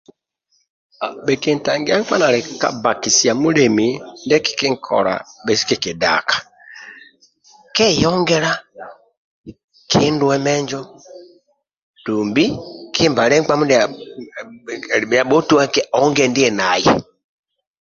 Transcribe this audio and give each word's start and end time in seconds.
Bhikintakia 1.25 1.95
nkap 1.99 2.09
nali 2.19 2.39
ka 2.61 2.69
bbakisia 2.73 3.33
mulemi 3.41 3.87
ndie 4.25 4.37
kikinkola 4.45 5.13
bhesu 5.45 5.63
kikidaka 5.69 6.35
keyongela 7.75 8.51
kinduwe 9.89 10.37
menjo 10.45 10.79
dumbi 12.05 12.45
kimbale 12.95 13.35
nkpa 13.39 13.55
midia 13.59 13.81
ali 14.93 15.05
bhia 15.09 15.23
bhotuaki 15.29 15.81
aonge 15.95 16.23
ndie 16.31 16.49
naye 16.59 16.91